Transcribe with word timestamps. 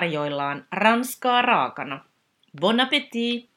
tarjoillaan 0.00 0.66
ranskaa 0.72 1.42
raakana. 1.42 2.04
Bon 2.60 2.80
appétit! 2.80 3.50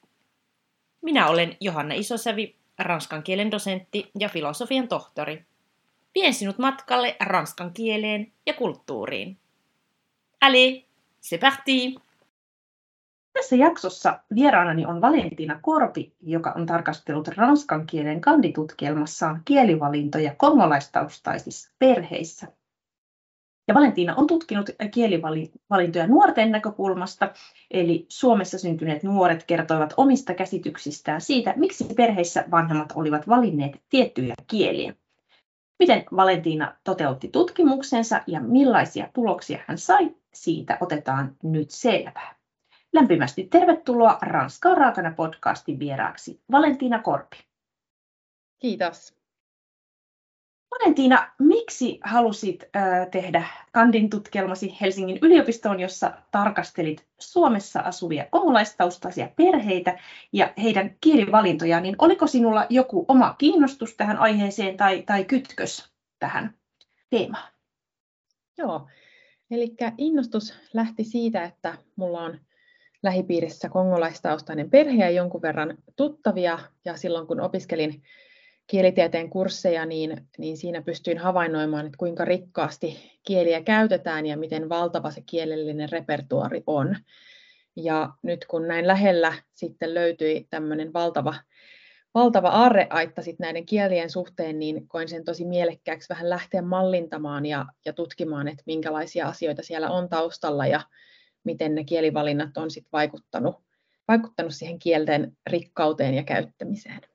Minä 1.01 1.27
olen 1.27 1.57
Johanna 1.59 1.95
Isosävi, 1.95 2.55
ranskan 2.79 3.23
kielen 3.23 3.51
dosentti 3.51 4.11
ja 4.19 4.29
filosofian 4.29 4.87
tohtori. 4.87 5.45
Vien 6.15 6.33
sinut 6.33 6.57
matkalle 6.57 7.15
ranskan 7.19 7.73
kieleen 7.73 8.31
ja 8.45 8.53
kulttuuriin. 8.53 9.37
Allez, 10.41 10.83
c'est 11.21 11.39
parti! 11.39 11.95
Tässä 13.33 13.55
jaksossa 13.55 14.19
vieraanani 14.35 14.85
on 14.85 15.01
Valentina 15.01 15.59
Korpi, 15.61 16.13
joka 16.21 16.53
on 16.55 16.65
tarkastellut 16.65 17.27
ranskan 17.27 17.87
kielen 17.87 18.21
kanditutkielmassaan 18.21 19.41
kielivalintoja 19.45 20.35
kongolaistaustaisissa 20.37 21.71
perheissä. 21.79 22.47
Ja 23.67 23.73
Valentina 23.73 24.15
on 24.15 24.27
tutkinut 24.27 24.69
kielivalintoja 24.91 26.07
nuorten 26.07 26.51
näkökulmasta, 26.51 27.33
eli 27.71 28.05
Suomessa 28.09 28.59
syntyneet 28.59 29.03
nuoret 29.03 29.43
kertoivat 29.43 29.93
omista 29.97 30.33
käsityksistään 30.33 31.21
siitä, 31.21 31.53
miksi 31.55 31.85
perheissä 31.95 32.45
vanhemmat 32.51 32.93
olivat 32.95 33.27
valinneet 33.27 33.81
tiettyjä 33.89 34.33
kieliä. 34.47 34.93
Miten 35.79 36.03
Valentina 36.15 36.75
toteutti 36.83 37.27
tutkimuksensa 37.27 38.21
ja 38.27 38.39
millaisia 38.39 39.09
tuloksia 39.13 39.59
hän 39.67 39.77
sai, 39.77 40.15
siitä 40.33 40.77
otetaan 40.81 41.35
nyt 41.43 41.71
selvää. 41.71 42.35
Lämpimästi 42.93 43.43
tervetuloa 43.43 44.17
Ranskaa 44.21 44.75
raakana 44.75 45.13
podcastin 45.15 45.79
vieraaksi 45.79 46.41
Valentina 46.51 47.01
Korpi. 47.01 47.37
Kiitos. 48.59 49.22
Valentina, 50.79 51.31
miksi 51.39 51.99
halusit 52.03 52.69
tehdä 53.11 53.47
kandin 53.71 54.09
tutkielmasi 54.09 54.77
Helsingin 54.81 55.19
yliopistoon, 55.21 55.79
jossa 55.79 56.11
tarkastelit 56.31 57.05
Suomessa 57.19 57.79
asuvia 57.79 58.25
kongolaistaustaisia 58.31 59.29
perheitä 59.35 59.99
ja 60.31 60.53
heidän 60.63 60.95
kielivalintojaan, 61.01 61.83
niin 61.83 61.95
oliko 61.97 62.27
sinulla 62.27 62.65
joku 62.69 63.05
oma 63.07 63.35
kiinnostus 63.37 63.95
tähän 63.95 64.17
aiheeseen 64.17 64.77
tai, 64.77 65.03
tai 65.05 65.23
kytkös 65.23 65.93
tähän 66.19 66.53
teemaan? 67.09 67.53
Joo, 68.57 68.87
eli 69.51 69.75
innostus 69.97 70.59
lähti 70.73 71.03
siitä, 71.03 71.43
että 71.43 71.77
mulla 71.95 72.21
on 72.21 72.39
lähipiirissä 73.03 73.69
kongolaistaustainen 73.69 74.69
perhe 74.69 75.03
ja 75.03 75.09
jonkun 75.09 75.41
verran 75.41 75.77
tuttavia, 75.95 76.59
ja 76.85 76.97
silloin 76.97 77.27
kun 77.27 77.41
opiskelin 77.41 78.03
kielitieteen 78.67 79.29
kursseja, 79.29 79.85
niin, 79.85 80.27
niin 80.37 80.57
siinä 80.57 80.81
pystyin 80.81 81.17
havainnoimaan, 81.17 81.85
että 81.85 81.97
kuinka 81.97 82.25
rikkaasti 82.25 82.97
kieliä 83.27 83.61
käytetään 83.61 84.25
ja 84.25 84.37
miten 84.37 84.69
valtava 84.69 85.11
se 85.11 85.21
kielellinen 85.21 85.89
repertuari 85.91 86.63
on. 86.67 86.95
Ja 87.75 88.09
nyt 88.21 88.45
kun 88.45 88.67
näin 88.67 88.87
lähellä 88.87 89.33
sitten 89.53 89.93
löytyi 89.93 90.47
tämmöinen 90.49 90.93
valtava, 90.93 91.35
valtava 92.13 92.49
arreaitta 92.49 93.21
sit 93.21 93.39
näiden 93.39 93.65
kielien 93.65 94.09
suhteen, 94.09 94.59
niin 94.59 94.87
koin 94.87 95.09
sen 95.09 95.23
tosi 95.23 95.45
mielekkääksi 95.45 96.09
vähän 96.09 96.29
lähteä 96.29 96.61
mallintamaan 96.61 97.45
ja, 97.45 97.65
ja 97.85 97.93
tutkimaan, 97.93 98.47
että 98.47 98.63
minkälaisia 98.65 99.27
asioita 99.27 99.63
siellä 99.63 99.89
on 99.89 100.09
taustalla 100.09 100.67
ja 100.67 100.81
miten 101.43 101.75
ne 101.75 101.83
kielivalinnat 101.83 102.57
on 102.57 102.71
sit 102.71 102.87
vaikuttanut, 102.93 103.55
vaikuttanut 104.07 104.53
siihen 104.53 104.79
kielten 104.79 105.37
rikkauteen 105.47 106.13
ja 106.13 106.23
käyttämiseen. 106.23 107.12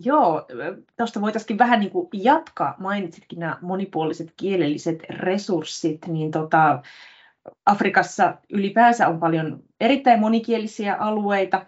Joo, 0.00 0.46
tuosta 0.96 1.20
voitaisiin 1.20 1.58
vähän 1.58 1.80
niin 1.80 1.92
kuin 1.92 2.08
jatkaa. 2.12 2.74
Mainitsitkin 2.78 3.38
nämä 3.38 3.58
monipuoliset 3.62 4.32
kielelliset 4.36 5.02
resurssit, 5.10 6.06
niin 6.06 6.30
tota, 6.30 6.82
Afrikassa 7.66 8.34
ylipäänsä 8.50 9.08
on 9.08 9.20
paljon 9.20 9.62
erittäin 9.80 10.20
monikielisiä 10.20 10.94
alueita, 10.94 11.66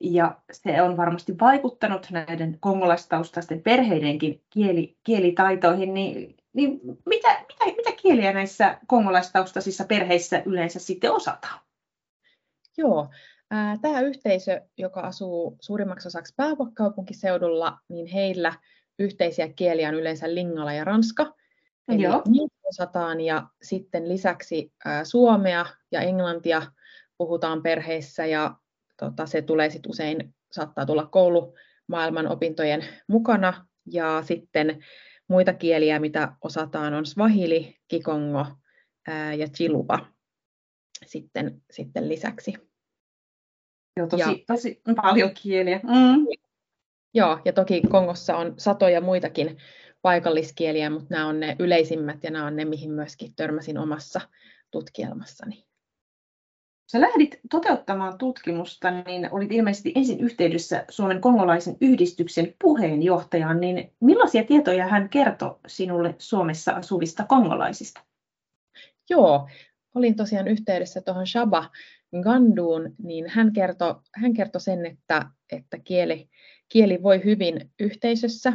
ja 0.00 0.36
se 0.52 0.82
on 0.82 0.96
varmasti 0.96 1.38
vaikuttanut 1.40 2.06
näiden 2.10 2.56
kongolaistaustaisten 2.60 3.62
perheidenkin 3.62 4.42
kieli, 4.50 4.96
kielitaitoihin, 5.04 5.94
niin, 5.94 6.36
niin 6.52 6.80
mitä, 7.06 7.28
mitä, 7.28 7.64
mitä 7.76 7.92
kieliä 8.02 8.32
näissä 8.32 8.78
kongolaistaustaisissa 8.86 9.84
perheissä 9.84 10.42
yleensä 10.46 10.78
sitten 10.78 11.12
osataan? 11.12 11.60
Joo, 12.76 13.08
Tämä 13.82 14.00
yhteisö, 14.00 14.60
joka 14.78 15.00
asuu 15.00 15.56
suurimmaksi 15.60 16.08
osaksi 16.08 16.34
pääkaupunkiseudulla, 16.36 17.78
niin 17.88 18.06
heillä 18.06 18.54
yhteisiä 18.98 19.48
kieliä 19.48 19.88
on 19.88 19.94
yleensä 19.94 20.34
lingala 20.34 20.72
ja 20.72 20.84
ranska. 20.84 21.34
Eli 21.88 22.02
Joo. 22.02 22.22
niitä 22.28 22.56
osataan 22.64 23.20
ja 23.20 23.46
sitten 23.62 24.08
lisäksi 24.08 24.72
suomea 25.04 25.66
ja 25.92 26.00
englantia 26.00 26.62
puhutaan 27.18 27.62
perheissä 27.62 28.26
ja 28.26 28.56
tota, 28.96 29.26
se 29.26 29.42
tulee 29.42 29.70
sitten 29.70 29.90
usein, 29.90 30.34
saattaa 30.52 30.86
tulla 30.86 31.06
koulumaailman 31.06 32.28
opintojen 32.28 32.84
mukana 33.06 33.66
ja 33.86 34.22
sitten 34.26 34.84
muita 35.28 35.52
kieliä, 35.52 35.98
mitä 35.98 36.32
osataan 36.40 36.94
on 36.94 37.06
swahili, 37.06 37.76
kikongo 37.88 38.46
ää, 39.08 39.34
ja 39.34 39.46
chiluba 39.48 40.06
sitten, 41.06 41.62
sitten 41.70 42.08
lisäksi. 42.08 42.67
Joo, 43.98 44.06
tosi, 44.06 44.22
ja, 44.22 44.36
tosi 44.46 44.80
paljon 44.96 45.30
kieliä. 45.42 45.80
Mm. 45.82 46.26
Joo, 47.14 47.38
ja 47.44 47.52
toki 47.52 47.82
Kongossa 47.90 48.36
on 48.36 48.54
satoja 48.56 49.00
muitakin 49.00 49.58
paikalliskieliä, 50.02 50.90
mutta 50.90 51.06
nämä 51.10 51.26
on 51.26 51.40
ne 51.40 51.56
yleisimmät 51.58 52.24
ja 52.24 52.30
nämä 52.30 52.46
on 52.46 52.56
ne, 52.56 52.64
mihin 52.64 52.90
myöskin 52.90 53.34
törmäsin 53.36 53.78
omassa 53.78 54.20
tutkielmassani. 54.70 55.64
Sä 56.92 57.00
lähdit 57.00 57.40
toteuttamaan 57.50 58.18
tutkimusta, 58.18 58.90
niin 58.90 59.28
olit 59.32 59.52
ilmeisesti 59.52 59.92
ensin 59.94 60.20
yhteydessä 60.20 60.84
Suomen 60.90 61.20
kongolaisen 61.20 61.76
yhdistyksen 61.80 62.54
puheenjohtajaan, 62.62 63.60
niin 63.60 63.92
millaisia 64.00 64.44
tietoja 64.44 64.86
hän 64.86 65.08
kertoi 65.08 65.58
sinulle 65.66 66.14
Suomessa 66.18 66.72
asuvista 66.72 67.24
kongolaisista? 67.24 68.00
Joo, 69.10 69.48
olin 69.94 70.16
tosiaan 70.16 70.48
yhteydessä 70.48 71.00
tuohon 71.00 71.26
Shaba 71.26 71.70
Ganduun, 72.22 72.94
niin 73.02 73.28
hän 73.28 73.52
kertoi, 73.52 73.94
hän 74.14 74.34
kertoi 74.34 74.60
sen, 74.60 74.86
että, 74.86 75.26
että 75.52 75.78
kieli, 75.78 76.28
kieli 76.68 77.02
voi 77.02 77.24
hyvin 77.24 77.70
yhteisössä 77.80 78.52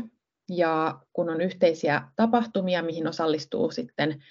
ja 0.49 0.99
kun 1.13 1.29
on 1.29 1.41
yhteisiä 1.41 2.01
tapahtumia, 2.15 2.83
mihin 2.83 3.07
osallistuu 3.07 3.71
sitten 3.71 4.23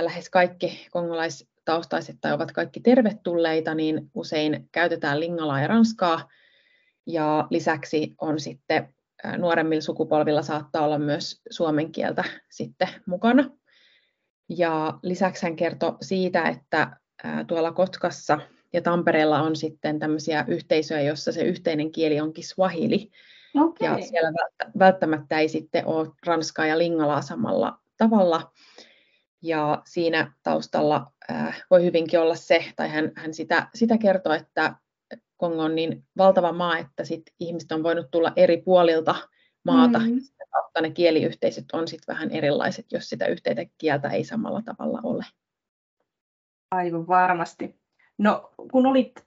lähes 0.00 0.30
kaikki 0.30 0.86
kongolaistaustaiset 0.90 2.16
tai 2.20 2.32
ovat 2.32 2.52
kaikki 2.52 2.80
tervetulleita, 2.80 3.74
niin 3.74 4.10
usein 4.14 4.68
käytetään 4.72 5.20
lingalaa 5.20 5.60
ja 5.60 5.66
ranskaa. 5.66 6.28
Ja 7.06 7.46
lisäksi 7.50 8.14
on 8.20 8.40
sitten 8.40 8.94
nuoremmilla 9.38 9.82
sukupolvilla 9.82 10.42
saattaa 10.42 10.84
olla 10.84 10.98
myös 10.98 11.40
suomen 11.50 11.92
kieltä 11.92 12.24
sitten 12.50 12.88
mukana. 13.06 13.50
Ja 14.48 14.98
lisäksi 15.02 15.42
hän 15.42 15.56
kertoi 15.56 15.96
siitä, 16.00 16.42
että 16.42 16.99
tuolla 17.46 17.72
Kotkassa 17.72 18.38
ja 18.72 18.82
Tampereella 18.82 19.42
on 19.42 19.56
sitten 19.56 19.98
tämmöisiä 19.98 20.44
yhteisöjä, 20.48 21.00
jossa 21.00 21.32
se 21.32 21.42
yhteinen 21.42 21.92
kieli 21.92 22.20
onkin 22.20 22.44
swahili. 22.44 23.10
Okay. 23.56 23.88
Ja 23.88 24.06
siellä 24.06 24.32
välttämättä 24.78 25.38
ei 25.38 25.48
sitten 25.48 25.86
ole 25.86 26.08
ranskaa 26.26 26.66
ja 26.66 26.78
lingalaa 26.78 27.22
samalla 27.22 27.78
tavalla. 27.96 28.52
Ja 29.42 29.82
siinä 29.86 30.32
taustalla 30.42 31.12
äh, 31.30 31.62
voi 31.70 31.84
hyvinkin 31.84 32.20
olla 32.20 32.34
se, 32.34 32.64
tai 32.76 32.88
hän, 32.88 33.12
hän 33.16 33.34
sitä, 33.34 33.68
sitä 33.74 33.98
kertoo, 33.98 34.32
että 34.32 34.74
Kongo 35.36 35.62
on 35.62 35.74
niin 35.74 36.04
valtava 36.16 36.52
maa, 36.52 36.78
että 36.78 37.04
sit 37.04 37.22
ihmiset 37.40 37.72
on 37.72 37.82
voinut 37.82 38.10
tulla 38.10 38.32
eri 38.36 38.56
puolilta 38.56 39.14
maata. 39.64 39.98
Mm. 39.98 40.20
Sitä 40.20 40.44
kautta 40.52 40.80
ne 40.80 40.90
kieliyhteisöt 40.90 41.64
on 41.72 41.88
sitten 41.88 42.14
vähän 42.14 42.30
erilaiset, 42.30 42.86
jos 42.92 43.08
sitä 43.08 43.26
yhteistä 43.26 43.64
kieltä 43.78 44.08
ei 44.08 44.24
samalla 44.24 44.62
tavalla 44.62 45.00
ole. 45.02 45.24
Aivan 46.70 47.08
varmasti. 47.08 47.80
No, 48.18 48.50
kun 48.70 48.86
olit 48.86 49.24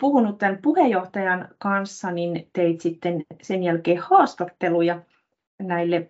puhunut 0.00 0.38
tämän 0.38 0.58
puheenjohtajan 0.62 1.48
kanssa, 1.58 2.10
niin 2.10 2.50
teit 2.52 2.80
sitten 2.80 3.24
sen 3.42 3.62
jälkeen 3.62 3.98
haastatteluja 3.98 5.02
näille, 5.62 6.08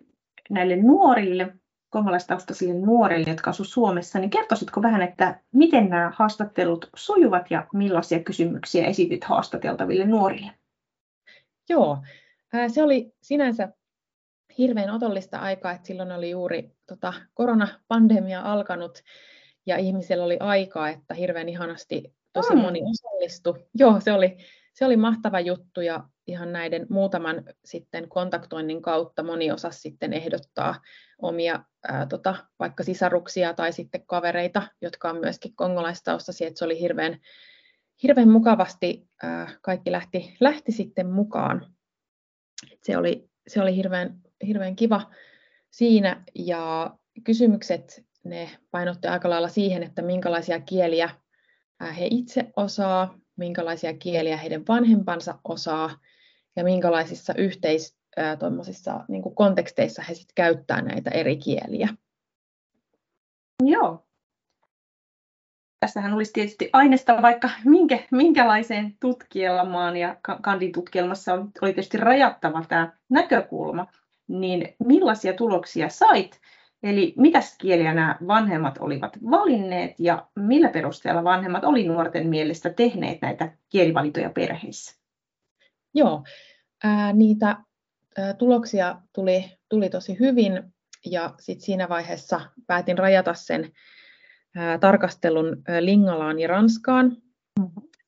näille 0.51 0.77
nuorille, 0.77 1.55
koomalaistaustaisille 1.91 2.75
nuorille, 2.75 3.31
jotka 3.31 3.51
asuivat 3.51 3.73
Suomessa, 3.73 4.19
niin 4.19 4.31
kertoisitko 4.31 4.83
vähän, 4.83 5.03
että 5.03 5.41
miten 5.53 5.89
nämä 5.89 6.13
haastattelut 6.15 6.91
sujuvat 6.97 7.51
ja 7.51 7.67
millaisia 7.73 8.21
kysymyksiä 8.21 8.87
esitit 8.87 9.25
haastateltaville 9.25 10.05
nuorille? 10.05 10.53
Joo, 11.69 11.99
se 12.69 12.83
oli 12.83 13.13
sinänsä 13.23 13.69
hirveän 14.59 14.91
otollista 14.91 15.39
aikaa, 15.39 15.73
että 15.73 15.87
silloin 15.87 16.13
oli 16.13 16.31
juuri 16.31 16.73
tota, 16.87 17.13
koronapandemia 17.35 18.41
alkanut 18.43 19.03
ja 19.67 19.77
ihmisellä 19.77 20.25
oli 20.25 20.37
aikaa, 20.41 20.89
että 20.89 21.15
hirveän 21.15 21.49
ihanasti 21.49 22.15
tosi 22.33 22.55
mm. 22.55 22.61
moni 22.61 22.81
osallistui. 22.83 23.67
Joo, 23.75 24.01
se 24.01 24.13
oli, 24.13 24.37
se 24.73 24.85
oli 24.85 24.97
mahtava 24.97 25.41
juttu 25.41 25.81
ja 25.81 26.05
ihan 26.27 26.53
näiden 26.53 26.87
muutaman 26.91 27.45
sitten 27.65 28.09
kontaktoinnin 28.09 28.83
kautta 28.83 29.23
moni 29.23 29.53
osasi 29.53 29.81
sitten 29.81 30.13
ehdottaa 30.13 30.81
omia 31.23 31.65
ää, 31.89 32.07
tota, 32.07 32.35
vaikka 32.59 32.85
sisaruksia 32.85 33.55
tai 33.55 33.73
sitten 33.73 34.07
kavereita, 34.07 34.63
jotka 34.83 35.11
on 35.11 35.17
myöskin 35.17 35.57
kongolaistaustaisia, 35.57 36.49
että 36.49 36.59
se 36.59 36.65
oli 36.65 36.81
hirveän, 36.81 37.21
hirveän 38.03 38.29
mukavasti, 38.29 39.09
ää, 39.23 39.49
kaikki 39.63 39.93
lähti, 39.93 40.37
lähti 40.41 40.73
sitten 40.73 41.07
mukaan. 41.07 41.75
Et 42.73 42.79
se 42.83 42.97
oli, 42.97 43.31
se 43.49 43.63
oli 43.63 43.77
hirveän, 43.77 44.21
hirveän 44.47 44.77
kiva 44.77 45.11
siinä 45.71 46.25
ja 46.35 46.91
kysymykset 47.25 48.07
ne 48.29 48.51
painotti 48.71 49.09
aika 49.09 49.31
lailla 49.31 49.49
siihen, 49.49 49.83
että 49.83 50.03
minkälaisia 50.03 50.61
kieliä 50.61 51.11
he 51.99 52.09
itse 52.11 52.53
osaa, 52.57 53.19
minkälaisia 53.37 53.95
kieliä 53.95 54.37
heidän 54.37 54.63
vanhempansa 54.69 55.39
osaa 55.45 55.99
ja 56.57 56.65
minkälaisissa 56.65 57.35
yhteis, 57.39 57.97
niin 59.09 59.23
kuin 59.23 59.35
konteksteissa 59.35 60.03
he 60.03 60.15
sit 60.15 60.33
käyttää 60.35 60.83
näitä 60.83 61.11
eri 61.11 61.37
kieliä. 61.37 61.89
Joo. 63.63 64.07
Tässähän 65.81 66.13
olisi 66.13 66.33
tietysti 66.33 66.71
aineesta 66.73 67.23
vaikka 67.23 67.51
minkä, 67.65 67.99
minkälaiseen 68.11 68.97
tutkielmaan 69.01 69.97
ja 69.97 70.17
kanditutkielmassa 70.43 71.33
oli 71.35 71.73
tietysti 71.73 71.97
rajattava 71.97 72.65
tämä 72.69 72.93
näkökulma, 73.09 73.87
niin 74.29 74.75
millaisia 74.85 75.33
tuloksia 75.33 75.89
sait? 75.89 76.41
Eli 76.83 77.15
mitä 77.17 77.41
kieliä 77.59 77.95
nämä 77.95 78.19
vanhemmat 78.27 78.79
olivat 78.79 79.19
valinneet 79.31 79.95
ja 79.99 80.27
millä 80.35 80.69
perusteella 80.69 81.25
vanhemmat 81.25 81.65
oli 81.65 81.89
nuorten 81.89 82.27
mielestä 82.27 82.71
tehneet 82.71 83.19
näitä 83.23 83.57
kielivalintoja 83.69 84.31
perheissä? 84.31 85.01
Joo, 85.95 86.25
ää, 86.85 87.13
niitä 87.13 87.57
ää, 88.19 88.35
tuloksia 88.35 89.01
tuli, 89.13 89.45
tuli 89.69 89.91
tosi 89.91 90.17
hyvin 90.21 90.63
ja 91.07 91.35
sit 91.41 91.61
siinä 91.61 91.89
vaiheessa 91.89 92.41
päätin 92.67 92.99
rajata 92.99 93.35
sen 93.35 93.73
ää, 94.57 94.79
tarkastelun 94.79 95.63
ää, 95.69 95.85
Lingalaan 95.85 96.41
ja 96.41 96.49
Ranskaan, 96.49 97.17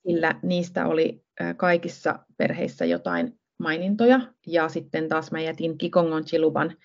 sillä 0.06 0.34
niistä 0.42 0.86
oli 0.86 1.22
ää, 1.40 1.54
kaikissa 1.54 2.18
perheissä 2.36 2.84
jotain 2.84 3.38
mainintoja 3.58 4.20
ja 4.46 4.68
sitten 4.68 5.08
taas 5.08 5.32
mä 5.32 5.40
jätin 5.40 5.78
Kikongon 5.78 6.24
Chiluban 6.24 6.76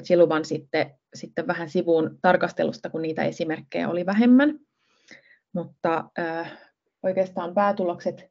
Chiluban 0.00 0.44
sitten, 0.44 0.90
sitten 1.14 1.46
vähän 1.46 1.68
sivuun 1.68 2.18
tarkastelusta, 2.22 2.90
kun 2.90 3.02
niitä 3.02 3.24
esimerkkejä 3.24 3.88
oli 3.88 4.06
vähemmän. 4.06 4.58
Mutta 5.52 6.04
äh, 6.18 6.52
oikeastaan 7.02 7.54
päätulokset 7.54 8.30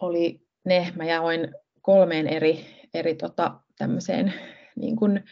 oli 0.00 0.40
ne, 0.64 0.92
mä 0.96 1.04
jaoin 1.04 1.54
kolmeen 1.82 2.26
eri, 2.26 2.66
eri 2.94 3.14
tota, 3.14 3.60
tämmöiseen, 3.78 4.34
niin 4.76 4.96
kuin, 4.96 5.24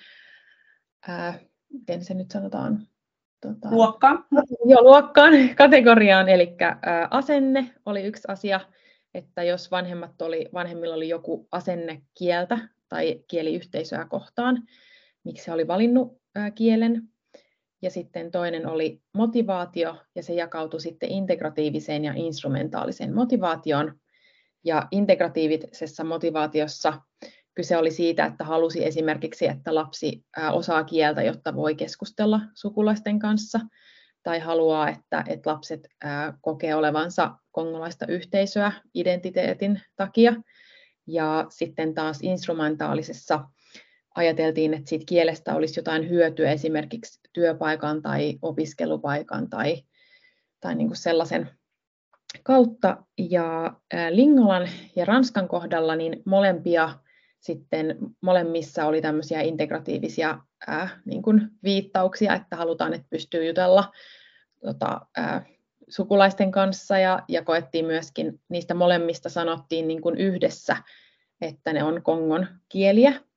äh, 1.09 1.41
miten 1.73 2.05
se 2.05 2.15
nyt 2.15 2.31
sanotaan, 2.31 2.87
tota, 3.41 3.69
luokkaan. 3.71 4.25
Joo, 4.65 4.83
luokkaan, 4.83 5.33
kategoriaan, 5.57 6.29
eli 6.29 6.57
äh, 6.63 6.77
asenne 7.11 7.75
oli 7.87 8.03
yksi 8.03 8.23
asia, 8.29 8.61
että 9.15 9.43
jos 9.43 9.71
vanhemmat 9.71 10.23
oli, 10.23 10.49
vanhemmilla 10.55 10.95
oli 10.95 11.09
joku 11.09 11.49
asenne 11.53 12.03
kieltä 12.19 12.59
tai 12.89 13.25
kieliyhteisöä 13.29 14.05
kohtaan, 14.05 14.63
miksi 15.29 15.51
oli 15.51 15.67
valinnut 15.67 16.19
kielen. 16.55 17.03
Ja 17.83 17.91
sitten 17.91 18.31
toinen 18.31 18.67
oli 18.67 19.03
motivaatio, 19.15 19.97
ja 20.15 20.23
se 20.23 20.35
jakautui 20.35 20.81
sitten 20.81 21.11
integratiiviseen 21.11 22.05
ja 22.05 22.13
instrumentaaliseen 22.17 23.15
motivaatioon. 23.15 23.99
Ja 24.65 24.89
integratiivisessa 24.91 26.05
motivaatiossa 26.05 27.01
kyse 27.55 27.77
oli 27.77 27.91
siitä, 27.91 28.25
että 28.25 28.45
halusi 28.45 28.85
esimerkiksi, 28.85 29.47
että 29.47 29.75
lapsi 29.75 30.25
osaa 30.53 30.85
kieltä, 30.85 31.23
jotta 31.23 31.55
voi 31.55 31.75
keskustella 31.75 32.41
sukulaisten 32.55 33.19
kanssa, 33.19 33.61
tai 34.23 34.39
haluaa, 34.39 34.89
että, 34.89 35.25
että 35.29 35.51
lapset 35.51 35.89
kokee 36.41 36.75
olevansa 36.75 37.35
kongolaista 37.51 38.07
yhteisöä 38.07 38.73
identiteetin 38.95 39.81
takia. 39.97 40.35
Ja 41.07 41.47
sitten 41.49 41.95
taas 41.95 42.19
instrumentaalisessa 42.23 43.45
ajateltiin, 44.19 44.75
että 44.75 44.89
siitä 44.89 45.05
kielestä 45.09 45.55
olisi 45.55 45.81
jotain 45.81 46.09
hyötyä 46.09 46.51
esimerkiksi 46.51 47.21
työpaikan 47.33 48.03
tai 48.03 48.39
opiskelupaikan 48.43 49.51
tai, 49.51 49.83
tai 50.61 50.75
niin 50.75 50.89
kuin 50.89 50.97
sellaisen 50.97 51.51
kautta. 52.43 52.97
Ja 53.19 53.73
Lingolan 54.11 54.69
ja 54.97 55.05
Ranskan 55.05 55.49
kohdalla 55.49 55.97
niin 55.97 56.23
molempia 56.25 56.91
sitten 57.41 57.97
molemmissa 58.21 58.87
oli 58.87 59.03
tämmöisiä 59.03 59.41
integratiivisia 59.41 60.39
ää, 60.67 60.89
niin 61.05 61.23
kuin 61.23 61.51
viittauksia, 61.63 62.35
että 62.35 62.57
halutaan, 62.57 62.95
että 62.95 63.07
pystyy 63.11 63.47
jutella 63.47 63.93
tota, 64.61 65.01
ää, 65.17 65.47
sukulaisten 65.89 66.51
kanssa 66.51 66.99
ja, 66.99 67.23
ja 67.29 67.45
koettiin 67.45 67.85
myöskin, 67.85 68.41
niistä 68.49 68.75
molemmista 68.75 69.29
sanottiin 69.29 69.89
niin 69.89 70.03
kuin 70.03 70.17
yhdessä, 70.17 70.77
että 71.41 71.73
ne 71.73 71.85
on 71.85 72.03
kongon 72.03 72.47
kieliä. 72.69 73.28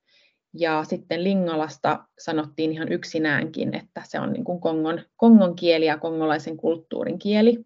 Ja 0.53 0.83
sitten 0.83 1.23
Lingalasta 1.23 2.05
sanottiin 2.19 2.71
ihan 2.71 2.91
yksinäänkin, 2.91 3.75
että 3.75 4.01
se 4.05 4.19
on 4.19 4.33
niin 4.33 4.43
kuin 4.43 4.61
kongon, 4.61 5.01
kongon 5.15 5.55
kieli 5.55 5.85
ja 5.85 5.97
kongolaisen 5.97 6.57
kulttuurin 6.57 7.19
kieli. 7.19 7.65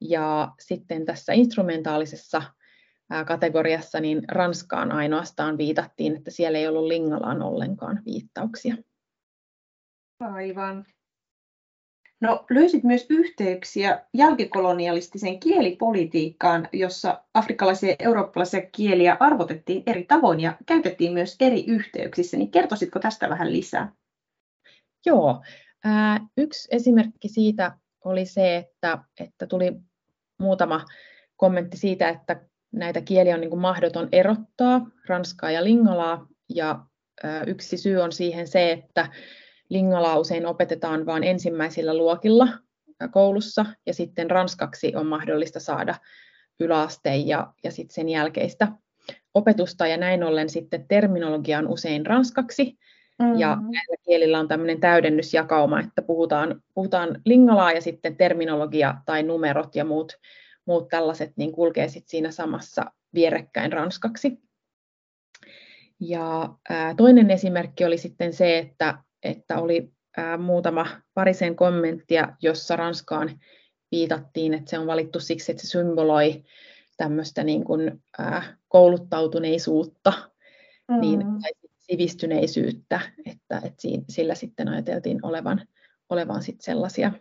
Ja 0.00 0.52
sitten 0.60 1.04
tässä 1.04 1.32
instrumentaalisessa 1.32 2.42
kategoriassa 3.26 4.00
niin 4.00 4.22
Ranskaan 4.28 4.92
ainoastaan 4.92 5.58
viitattiin, 5.58 6.16
että 6.16 6.30
siellä 6.30 6.58
ei 6.58 6.68
ollut 6.68 6.86
Lingalaan 6.86 7.42
ollenkaan 7.42 8.02
viittauksia. 8.04 8.76
Aivan. 10.20 10.86
No, 12.24 12.44
löysit 12.50 12.84
myös 12.84 13.06
yhteyksiä 13.10 14.04
jälkikolonialistiseen 14.14 15.40
kielipolitiikkaan, 15.40 16.68
jossa 16.72 17.22
afrikkalaisia 17.34 17.90
ja 17.90 17.96
eurooppalaisia 17.98 18.62
kieliä 18.72 19.16
arvotettiin 19.20 19.82
eri 19.86 20.04
tavoin 20.04 20.40
ja 20.40 20.56
käytettiin 20.66 21.12
myös 21.12 21.36
eri 21.40 21.64
yhteyksissä. 21.66 22.36
Niin 22.36 22.50
kertoisitko 22.50 22.98
tästä 22.98 23.28
vähän 23.28 23.52
lisää? 23.52 23.92
Joo. 25.06 25.42
yksi 26.36 26.68
esimerkki 26.70 27.28
siitä 27.28 27.78
oli 28.04 28.26
se, 28.26 28.56
että, 28.56 28.98
että 29.20 29.46
tuli 29.46 29.72
muutama 30.40 30.84
kommentti 31.36 31.76
siitä, 31.76 32.08
että 32.08 32.40
näitä 32.72 33.00
kieliä 33.00 33.34
on 33.34 33.40
niin 33.40 33.58
mahdoton 33.58 34.08
erottaa, 34.12 34.80
ranskaa 35.08 35.50
ja 35.50 35.64
lingalaa. 35.64 36.26
Ja 36.54 36.86
yksi 37.46 37.76
syy 37.76 38.00
on 38.00 38.12
siihen 38.12 38.48
se, 38.48 38.72
että 38.72 39.08
Lingalaa 39.68 40.18
usein 40.18 40.46
opetetaan 40.46 41.06
vain 41.06 41.24
ensimmäisillä 41.24 41.96
luokilla 41.96 42.48
koulussa 43.10 43.66
ja 43.86 43.94
sitten 43.94 44.30
ranskaksi 44.30 44.96
on 44.96 45.06
mahdollista 45.06 45.60
saada 45.60 45.94
yläasteen 46.60 47.28
ja, 47.28 47.52
ja 47.64 47.70
sitten 47.70 47.94
sen 47.94 48.08
jälkeistä 48.08 48.68
opetusta 49.34 49.86
ja 49.86 49.96
näin 49.96 50.24
ollen 50.24 50.48
sitten 50.48 50.88
terminologia 50.88 51.58
on 51.58 51.68
usein 51.68 52.06
ranskaksi 52.06 52.78
mm-hmm. 53.18 53.38
ja 53.38 53.48
näillä 53.48 53.96
kielillä 54.04 54.38
on 54.38 54.48
tämmöinen 54.48 54.80
täydennysjakauma, 54.80 55.80
että 55.80 56.02
puhutaan, 56.02 56.62
puhutaan 56.74 57.20
lingalaa 57.24 57.72
ja 57.72 57.80
sitten 57.80 58.16
terminologia 58.16 58.94
tai 59.06 59.22
numerot 59.22 59.76
ja 59.76 59.84
muut, 59.84 60.12
muut 60.66 60.88
tällaiset 60.88 61.32
niin 61.36 61.52
kulkee 61.52 61.88
sitten 61.88 62.10
siinä 62.10 62.30
samassa 62.30 62.84
vierekkäin 63.14 63.72
ranskaksi. 63.72 64.38
Ja 66.00 66.48
ää, 66.68 66.94
toinen 66.94 67.30
esimerkki 67.30 67.84
oli 67.84 67.98
sitten 67.98 68.32
se, 68.32 68.58
että 68.58 68.98
että 69.24 69.58
oli 69.58 69.92
ää, 70.16 70.36
muutama 70.36 70.86
parisen 71.14 71.56
kommenttia, 71.56 72.36
jossa 72.42 72.76
Ranskaan 72.76 73.40
viitattiin, 73.90 74.54
että 74.54 74.70
se 74.70 74.78
on 74.78 74.86
valittu 74.86 75.20
siksi, 75.20 75.52
että 75.52 75.62
se 75.62 75.68
symboloi 75.70 76.44
tämmöistä 76.96 77.44
niin 77.44 77.64
kuin, 77.64 78.02
ää, 78.18 78.56
kouluttautuneisuutta 78.68 80.12
mm. 80.88 81.00
niin, 81.00 81.20
tai 81.42 81.50
sivistyneisyyttä, 81.78 83.00
että, 83.26 83.56
että 83.56 83.82
siinä, 83.82 84.04
sillä 84.08 84.34
sitten 84.34 84.68
ajateltiin 84.68 85.26
olevan, 85.26 85.66
olevan 86.10 86.42
sit 86.42 86.60
sellaisia, 86.60 87.12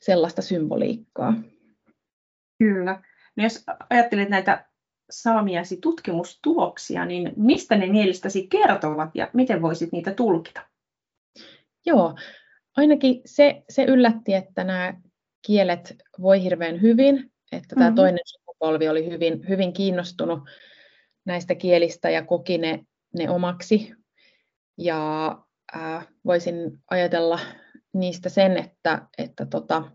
sellaista 0.00 0.42
symboliikkaa. 0.42 1.34
Kyllä. 2.58 3.02
No 3.36 3.42
jos 3.42 3.64
ajattelet 3.90 4.28
näitä 4.28 4.64
saamiasi 5.10 5.76
tutkimustuloksia, 5.76 7.04
niin 7.04 7.32
mistä 7.36 7.76
ne 7.76 7.86
mielestäsi 7.86 8.46
kertovat 8.46 9.10
ja 9.14 9.30
miten 9.32 9.62
voisit 9.62 9.92
niitä 9.92 10.14
tulkita? 10.14 10.60
Joo, 11.86 12.14
ainakin 12.76 13.22
se, 13.26 13.62
se 13.68 13.84
yllätti, 13.84 14.34
että 14.34 14.64
nämä 14.64 14.94
kielet 15.46 15.96
voi 16.20 16.42
hirveän 16.42 16.82
hyvin, 16.82 17.32
että 17.52 17.74
tämä 17.74 17.86
mm-hmm. 17.86 17.96
toinen 17.96 18.24
sukupolvi 18.24 18.88
oli 18.88 19.10
hyvin, 19.10 19.48
hyvin 19.48 19.72
kiinnostunut 19.72 20.38
näistä 21.24 21.54
kielistä 21.54 22.10
ja 22.10 22.24
koki 22.24 22.58
ne, 22.58 22.84
ne 23.14 23.30
omaksi. 23.30 23.94
Ja 24.78 25.30
äh, 25.76 26.08
voisin 26.24 26.78
ajatella 26.90 27.40
niistä 27.92 28.28
sen, 28.28 28.56
että, 28.56 29.08
että, 29.18 29.46
tota, 29.46 29.90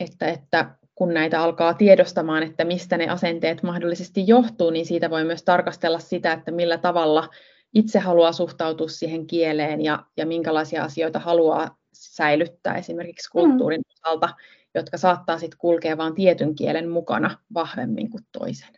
että, 0.00 0.28
että 0.28 0.76
kun 1.02 1.14
näitä 1.14 1.42
alkaa 1.42 1.74
tiedostamaan, 1.74 2.42
että 2.42 2.64
mistä 2.64 2.96
ne 2.96 3.08
asenteet 3.08 3.62
mahdollisesti 3.62 4.26
johtuu, 4.26 4.70
niin 4.70 4.86
siitä 4.86 5.10
voi 5.10 5.24
myös 5.24 5.42
tarkastella 5.42 5.98
sitä, 5.98 6.32
että 6.32 6.50
millä 6.50 6.78
tavalla 6.78 7.28
itse 7.74 7.98
haluaa 7.98 8.32
suhtautua 8.32 8.88
siihen 8.88 9.26
kieleen 9.26 9.80
ja, 9.80 10.06
ja 10.16 10.26
minkälaisia 10.26 10.84
asioita 10.84 11.18
haluaa 11.18 11.78
säilyttää 11.92 12.74
esimerkiksi 12.74 13.28
mm. 13.28 13.32
kulttuurin 13.32 13.80
mm. 13.80 13.92
osalta, 13.92 14.28
jotka 14.74 14.96
saattaa 14.96 15.38
sitten 15.38 15.58
kulkea 15.58 15.96
vain 15.96 16.14
tietyn 16.14 16.54
kielen 16.54 16.88
mukana 16.88 17.38
vahvemmin 17.54 18.10
kuin 18.10 18.24
toisen. 18.32 18.72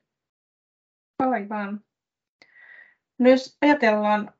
Aivan. 1.18 1.80
No 3.18 3.30
jos 3.30 3.56
ajatellaan 3.62 4.32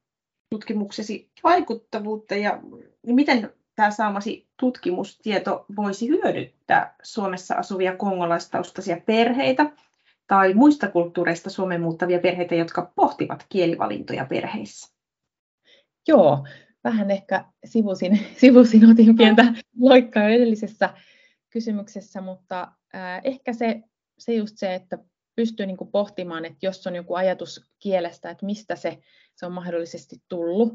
tutkimuksesi 0.50 1.30
vaikuttavuutta 1.42 2.34
ja 2.34 2.60
niin 3.06 3.14
miten 3.14 3.52
tämä 3.76 3.90
saamasi 3.90 4.48
tutkimustieto 4.60 5.64
voisi 5.76 6.08
hyödyttää 6.08 6.94
Suomessa 7.02 7.54
asuvia 7.54 7.96
kongolaistaustaisia 7.96 9.00
perheitä 9.06 9.70
tai 10.26 10.54
muista 10.54 10.88
kulttuureista 10.88 11.50
Suomeen 11.50 11.80
muuttavia 11.80 12.18
perheitä, 12.18 12.54
jotka 12.54 12.92
pohtivat 12.94 13.46
kielivalintoja 13.48 14.24
perheissä? 14.24 14.94
Joo, 16.08 16.46
vähän 16.84 17.10
ehkä 17.10 17.44
sivusin, 17.64 18.20
sivusin 18.40 18.90
otin 18.90 19.16
pientä 19.16 19.44
loikkaa 19.80 20.28
edellisessä 20.28 20.94
kysymyksessä, 21.50 22.20
mutta 22.20 22.72
äh, 22.94 23.20
ehkä 23.24 23.52
se, 23.52 23.82
se 24.18 24.34
just 24.34 24.58
se, 24.58 24.74
että 24.74 24.98
pystyy 25.36 25.66
niin 25.66 25.76
pohtimaan, 25.92 26.44
että 26.44 26.58
jos 26.62 26.86
on 26.86 26.94
joku 26.94 27.14
ajatus 27.14 27.70
kielestä, 27.78 28.30
että 28.30 28.46
mistä 28.46 28.76
se, 28.76 28.98
se 29.34 29.46
on 29.46 29.52
mahdollisesti 29.52 30.22
tullut 30.28 30.72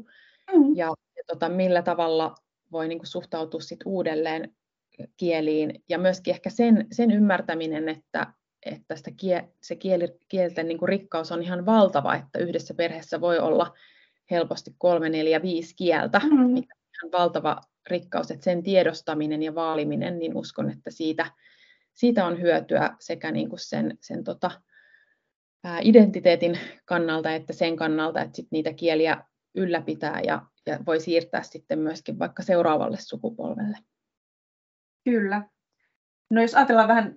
mm. 0.52 0.76
ja, 0.76 0.86
ja 1.16 1.22
tota, 1.26 1.48
millä 1.48 1.82
tavalla 1.82 2.34
voi 2.72 2.88
niin 2.88 3.06
suhtautua 3.06 3.60
sit 3.60 3.80
uudelleen 3.84 4.54
kieliin 5.16 5.84
ja 5.88 5.98
myöskin 5.98 6.34
ehkä 6.34 6.50
sen, 6.50 6.86
sen 6.92 7.10
ymmärtäminen, 7.10 7.88
että, 7.88 8.26
että 8.66 8.96
sitä 8.96 9.10
kie, 9.16 9.48
se 9.62 9.76
kieli, 9.76 10.08
kielten 10.28 10.68
niin 10.68 10.88
rikkaus 10.88 11.32
on 11.32 11.42
ihan 11.42 11.66
valtava, 11.66 12.14
että 12.14 12.38
yhdessä 12.38 12.74
perheessä 12.74 13.20
voi 13.20 13.38
olla 13.38 13.74
helposti 14.30 14.74
kolme, 14.78 15.08
neljä, 15.08 15.42
viisi 15.42 15.76
kieltä, 15.76 16.18
mm. 16.18 16.50
mikä 16.50 16.74
on 16.74 16.90
ihan 16.94 17.22
valtava 17.22 17.60
rikkaus, 17.90 18.30
että 18.30 18.44
sen 18.44 18.62
tiedostaminen 18.62 19.42
ja 19.42 19.54
vaaliminen, 19.54 20.18
niin 20.18 20.36
uskon, 20.36 20.70
että 20.70 20.90
siitä, 20.90 21.26
siitä 21.94 22.26
on 22.26 22.40
hyötyä 22.40 22.96
sekä 23.00 23.30
niin 23.30 23.48
kuin 23.48 23.60
sen, 23.60 23.98
sen 24.00 24.24
tota, 24.24 24.50
ää, 25.64 25.80
identiteetin 25.82 26.58
kannalta 26.84 27.34
että 27.34 27.52
sen 27.52 27.76
kannalta, 27.76 28.20
että 28.20 28.36
sit 28.36 28.48
niitä 28.50 28.72
kieliä 28.72 29.24
ylläpitää 29.54 30.20
ja, 30.26 30.46
ja 30.66 30.78
voi 30.86 31.00
siirtää 31.00 31.42
sitten 31.42 31.78
myöskin 31.78 32.18
vaikka 32.18 32.42
seuraavalle 32.42 32.96
sukupolvelle. 33.00 33.76
Kyllä. 35.04 35.42
No 36.30 36.42
jos 36.42 36.54
ajatellaan 36.54 36.88
vähän 36.88 37.16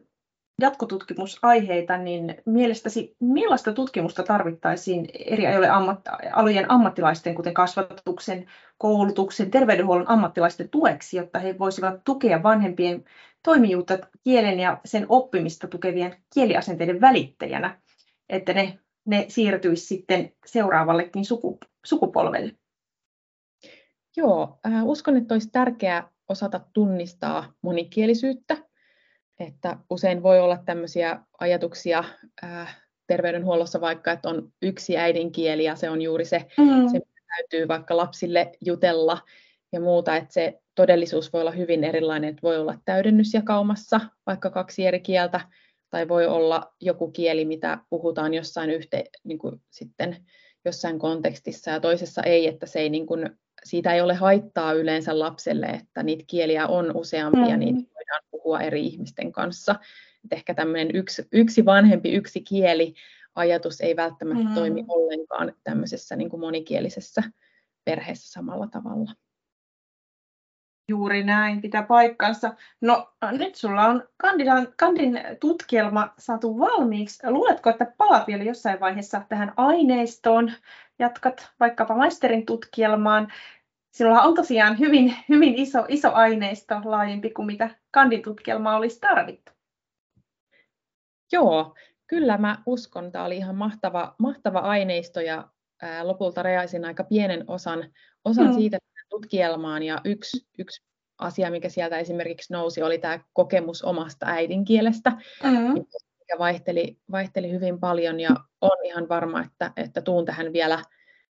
jatkotutkimusaiheita, 0.62 1.98
niin 1.98 2.36
mielestäsi 2.46 3.16
millaista 3.20 3.74
tutkimusta 3.74 4.24
tarvittaisiin 4.24 5.08
eri 5.14 5.44
alojen 6.34 6.72
ammattilaisten, 6.72 7.36
kuten 7.36 7.54
kasvatuksen, 7.54 8.46
koulutuksen, 8.78 9.52
terveydenhuollon 9.52 10.10
ammattilaisten 10.10 10.70
tueksi, 10.70 11.18
jotta 11.18 11.40
he 11.40 11.60
voisivat 11.60 12.04
tukea 12.04 12.44
vanhempien 12.44 13.04
toimijuutta 13.44 13.98
kielen 14.24 14.60
ja 14.60 14.82
sen 14.86 15.06
oppimista 15.10 15.68
tukevien 15.68 16.16
kieliasenteiden 16.34 17.02
välittäjänä, 17.02 17.82
että 18.30 18.54
ne, 18.54 18.80
ne 19.06 19.26
siirtyisi 19.28 19.86
sitten 19.86 20.34
seuraavallekin 20.46 21.24
sukupolvelle? 21.86 22.56
Joo, 24.18 24.60
äh, 24.66 24.86
uskon, 24.86 25.18
että 25.18 25.34
olisi 25.34 25.50
tärkeää 25.52 26.10
osata 26.30 26.62
tunnistaa 26.74 27.54
monikielisyyttä 27.62 28.58
että 29.40 29.78
usein 29.90 30.24
voi 30.24 30.40
olla 30.40 30.58
tämmöisiä 30.66 31.20
ajatuksia 31.40 32.04
äh, 32.44 32.82
terveydenhuollossa 33.08 33.82
vaikka, 33.82 34.12
että 34.12 34.30
on 34.30 34.52
yksi 34.62 34.98
äidinkieli 34.98 35.64
ja 35.64 35.76
se 35.76 35.90
on 35.90 36.02
juuri 36.02 36.26
se, 36.26 36.46
mm. 36.58 36.88
se 36.88 36.94
mitä 36.94 37.22
täytyy 37.36 37.68
vaikka 37.68 37.98
lapsille 37.98 38.52
jutella 38.62 39.18
ja 39.72 39.82
muuta, 39.82 40.16
että 40.16 40.34
se 40.34 40.60
todellisuus 40.76 41.34
voi 41.34 41.42
olla 41.42 41.52
hyvin 41.52 41.84
erilainen, 41.84 42.30
että 42.30 42.42
voi 42.42 42.58
olla 42.58 42.78
täydennysjakaumassa 42.86 44.00
vaikka 44.26 44.50
kaksi 44.50 44.86
eri 44.86 45.00
kieltä, 45.00 45.42
tai 45.90 46.08
voi 46.08 46.28
olla 46.28 46.74
joku 46.82 47.12
kieli, 47.12 47.46
mitä 47.46 47.78
puhutaan 47.90 48.34
jossain 48.34 48.70
yhte, 48.70 49.04
niin 49.24 49.40
kuin 49.40 49.62
sitten 49.70 50.26
jossain 50.66 51.00
kontekstissa 51.00 51.72
ja 51.72 51.80
toisessa 51.80 52.24
ei, 52.24 52.48
että 52.48 52.66
se 52.66 52.80
ei 52.80 52.90
niin 52.90 53.06
kuin, 53.06 53.30
siitä 53.66 53.94
ei 53.94 54.02
ole 54.02 54.14
haittaa 54.14 54.74
yleensä 54.74 55.20
lapselle, 55.20 55.66
että 55.66 56.04
niitä 56.04 56.24
kieliä 56.28 56.68
on 56.68 56.96
useampia, 56.96 57.58
mm. 57.58 57.60
niitä 57.60 57.94
voidaan 57.96 58.24
puhua 58.32 58.62
eri 58.62 58.86
ihmisten 58.86 59.32
kanssa. 59.32 59.76
Et 60.26 60.34
ehkä 60.34 60.54
tämmöinen 60.54 60.96
yksi, 60.96 61.28
yksi 61.32 61.66
vanhempi, 61.66 62.12
yksi 62.12 62.42
kieli 62.42 62.94
ajatus 63.36 63.82
ei 63.82 63.96
välttämättä 63.96 64.50
mm. 64.50 64.56
toimi 64.56 64.86
ollenkaan 64.88 65.54
tämmöisessä 65.64 66.16
niin 66.16 66.30
kuin 66.30 66.40
monikielisessä 66.40 67.24
perheessä 67.86 68.32
samalla 68.32 68.68
tavalla. 68.68 69.12
Juuri 70.90 71.24
näin, 71.24 71.62
pitää 71.62 71.84
paikkansa. 71.84 72.54
No 72.82 73.14
nyt 73.32 73.56
sulla 73.56 73.86
on 73.86 74.08
kandidan, 74.18 74.68
kandin 74.78 75.22
tutkielma 75.40 76.14
saatu 76.18 76.60
valmiiksi. 76.60 77.30
Luuletko, 77.30 77.70
että 77.70 77.94
palaat 77.98 78.28
vielä 78.28 78.44
jossain 78.44 78.80
vaiheessa 78.80 79.22
tähän 79.30 79.54
aineistoon? 79.58 80.52
Jatkat 81.00 81.52
vaikkapa 81.60 81.96
maisterin 81.96 82.46
tutkielmaan. 82.46 83.32
Sinulla 83.92 84.22
on 84.22 84.36
tosiaan 84.36 84.80
hyvin, 84.80 85.16
hyvin 85.30 85.56
iso, 85.56 85.86
iso 85.88 86.14
aineisto, 86.14 86.82
laajempi 86.86 87.30
kuin 87.30 87.46
mitä 87.46 87.70
kanditutkielma 87.92 88.76
olisi 88.76 89.00
tarvittu. 89.00 89.52
Joo, 91.32 91.76
kyllä 92.08 92.38
mä 92.38 92.58
uskon. 92.66 93.12
Tämä 93.12 93.26
oli 93.26 93.38
ihan 93.38 93.56
mahtava, 93.56 94.16
mahtava 94.18 94.60
aineisto 94.60 95.22
ja 95.22 95.48
ää, 95.82 96.08
lopulta 96.08 96.44
rajaisin 96.44 96.86
aika 96.86 97.04
pienen 97.04 97.44
osan, 97.48 97.94
osan 98.26 98.48
mm. 98.48 98.54
siitä 98.54 98.78
tutkielmaan. 99.14 99.84
Ja 99.84 100.02
yksi, 100.06 100.48
yksi 100.60 100.84
asia, 101.20 101.52
mikä 101.52 101.70
sieltä 101.70 102.00
esimerkiksi 102.00 102.54
nousi, 102.54 102.82
oli 102.84 102.98
tämä 102.98 103.20
kokemus 103.34 103.82
omasta 103.82 104.26
äidinkielestä, 104.26 105.10
mm. 105.44 105.74
mikä 105.74 106.40
vaihteli, 106.40 106.98
vaihteli 107.12 107.52
hyvin 107.52 107.80
paljon 107.80 108.20
ja 108.20 108.30
on 108.62 108.86
ihan 108.86 109.10
varma, 109.10 109.44
että, 109.44 109.72
että 109.78 110.02
tuun 110.02 110.26
tähän 110.26 110.54
vielä 110.54 110.84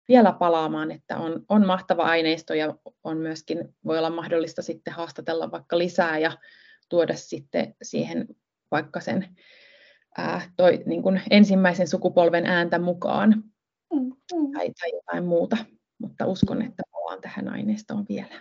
vielä 0.09 0.33
palaamaan, 0.33 0.91
että 0.91 1.17
on, 1.19 1.45
on 1.49 1.67
mahtava 1.67 2.03
aineisto 2.03 2.55
ja 2.55 2.75
on 3.05 3.17
myöskin, 3.17 3.75
voi 3.85 3.99
olla 3.99 4.11
mahdollista 4.11 4.63
sitten 4.63 4.95
haastatella 4.95 5.51
vaikka 5.51 5.79
lisää 5.79 6.19
ja 6.19 6.33
tuoda 6.89 7.15
sitten 7.17 7.75
siihen 7.83 8.29
vaikka 8.71 9.01
sen 9.01 9.37
ää, 10.19 10.43
toi, 10.57 10.83
niin 10.87 11.03
kuin 11.03 11.21
ensimmäisen 11.31 11.89
sukupolven 11.89 12.47
ääntä 12.47 12.79
mukaan 12.79 13.31
mm, 13.93 14.01
mm. 14.01 14.53
tai, 14.53 14.71
tai 14.81 14.91
jotain 14.93 15.25
muuta, 15.25 15.57
mutta 15.99 16.27
uskon, 16.27 16.63
että 16.63 16.83
palaan 17.13 17.23
tähän 17.23 17.49
aineistoon 17.49 18.07
vielä. 18.09 18.41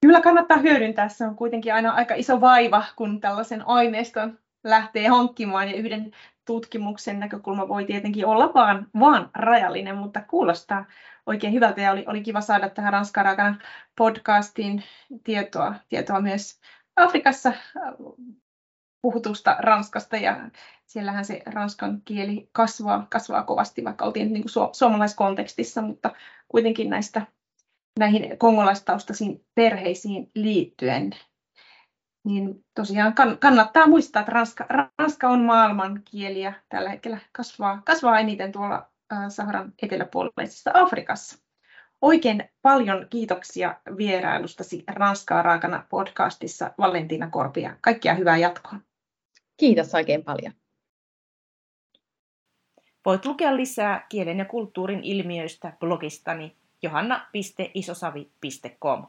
Kyllä 0.00 0.20
kannattaa 0.20 0.56
hyödyntää, 0.56 1.08
se 1.08 1.24
on 1.24 1.36
kuitenkin 1.36 1.74
aina 1.74 1.90
aika 1.90 2.14
iso 2.14 2.40
vaiva, 2.40 2.84
kun 2.96 3.20
tällaisen 3.20 3.68
aineiston 3.68 4.38
lähtee 4.64 5.08
hankkimaan 5.08 5.68
ja 5.68 5.76
yhden 5.76 6.10
tutkimuksen 6.44 7.20
näkökulma 7.20 7.68
voi 7.68 7.84
tietenkin 7.84 8.26
olla 8.26 8.54
vaan, 8.54 8.86
vaan 9.00 9.30
rajallinen, 9.34 9.96
mutta 9.96 10.20
kuulostaa 10.20 10.84
oikein 11.26 11.52
hyvältä 11.52 11.80
ja 11.80 11.92
oli, 11.92 12.04
oli 12.06 12.22
kiva 12.22 12.40
saada 12.40 12.68
tähän 12.68 12.92
Ranskarakan 12.92 13.62
podcastiin 13.96 14.82
tietoa, 15.24 15.74
tietoa 15.88 16.20
myös 16.20 16.60
Afrikassa 16.96 17.52
puhutusta 19.02 19.56
Ranskasta 19.58 20.16
ja 20.16 20.50
siellähän 20.86 21.24
se 21.24 21.42
ranskan 21.46 22.02
kieli 22.04 22.48
kasvaa, 22.52 23.06
kasvaa 23.10 23.42
kovasti, 23.42 23.84
vaikka 23.84 24.04
oltiin 24.04 24.32
niin 24.32 24.42
kuin 24.42 24.66
su- 24.68 24.70
suomalaiskontekstissa, 24.72 25.82
mutta 25.82 26.10
kuitenkin 26.48 26.90
näistä 26.90 27.26
näihin 27.98 28.38
kongolaistaustaisiin 28.38 29.44
perheisiin 29.54 30.30
liittyen 30.34 31.10
niin 32.24 32.64
tosiaan 32.74 33.14
kannattaa 33.40 33.86
muistaa, 33.86 34.20
että 34.20 34.32
ranska, 34.32 34.66
ranska 34.98 35.28
on 35.28 35.40
maailmankieli 35.40 36.40
ja 36.40 36.52
tällä 36.68 36.90
hetkellä 36.90 37.18
kasvaa, 37.32 37.82
kasvaa 37.84 38.18
eniten 38.18 38.52
tuolla 38.52 38.90
Saharan 39.28 39.72
eteläpuoleisessa 39.82 40.70
Afrikassa. 40.74 41.45
Oikein 42.06 42.50
paljon 42.62 43.06
kiitoksia 43.10 43.80
vierailustasi 43.96 44.84
Ranskaa 44.86 45.42
raakana 45.42 45.86
podcastissa 45.90 46.74
Valentina 46.78 47.30
Korpi 47.30 47.62
ja 47.62 47.76
kaikkia 47.80 48.14
hyvää 48.14 48.36
jatkoa. 48.36 48.78
Kiitos 49.56 49.94
oikein 49.94 50.24
paljon. 50.24 50.52
Voit 53.04 53.26
lukea 53.26 53.56
lisää 53.56 54.06
kielen 54.08 54.38
ja 54.38 54.44
kulttuurin 54.44 55.00
ilmiöistä 55.02 55.72
blogistani 55.80 56.56
johanna.isosavi.com. 56.82 59.06